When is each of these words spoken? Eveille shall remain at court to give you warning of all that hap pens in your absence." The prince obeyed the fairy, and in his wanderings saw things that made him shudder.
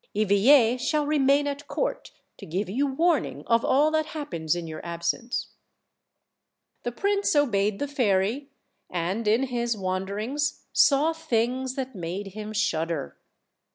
Eveille 0.15 0.77
shall 0.79 1.05
remain 1.05 1.45
at 1.45 1.67
court 1.67 2.09
to 2.35 2.47
give 2.47 2.67
you 2.67 2.87
warning 2.87 3.43
of 3.45 3.63
all 3.63 3.91
that 3.91 4.07
hap 4.17 4.31
pens 4.31 4.55
in 4.55 4.65
your 4.65 4.83
absence." 4.83 5.49
The 6.81 6.91
prince 6.91 7.35
obeyed 7.35 7.77
the 7.77 7.87
fairy, 7.87 8.49
and 8.89 9.27
in 9.27 9.43
his 9.43 9.77
wanderings 9.77 10.65
saw 10.73 11.13
things 11.13 11.75
that 11.75 11.93
made 11.93 12.29
him 12.33 12.51
shudder. 12.51 13.15